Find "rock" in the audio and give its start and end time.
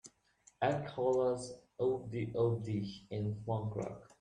3.75-4.09